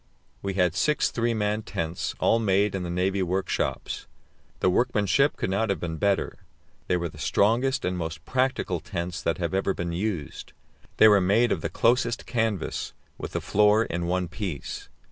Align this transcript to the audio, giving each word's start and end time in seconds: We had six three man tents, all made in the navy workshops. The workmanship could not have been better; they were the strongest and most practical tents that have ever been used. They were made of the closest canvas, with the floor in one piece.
We 0.41 0.55
had 0.55 0.73
six 0.73 1.11
three 1.11 1.35
man 1.35 1.61
tents, 1.61 2.15
all 2.19 2.39
made 2.39 2.73
in 2.73 2.81
the 2.81 2.89
navy 2.89 3.21
workshops. 3.21 4.07
The 4.59 4.67
workmanship 4.67 5.37
could 5.37 5.51
not 5.51 5.69
have 5.69 5.79
been 5.79 5.97
better; 5.97 6.39
they 6.87 6.97
were 6.97 7.07
the 7.07 7.19
strongest 7.19 7.85
and 7.85 7.95
most 7.99 8.25
practical 8.25 8.79
tents 8.79 9.21
that 9.21 9.37
have 9.37 9.53
ever 9.53 9.75
been 9.75 9.91
used. 9.91 10.53
They 10.97 11.07
were 11.07 11.21
made 11.21 11.51
of 11.51 11.61
the 11.61 11.69
closest 11.69 12.25
canvas, 12.25 12.93
with 13.19 13.33
the 13.33 13.41
floor 13.41 13.85
in 13.85 14.07
one 14.07 14.27
piece. 14.27 14.89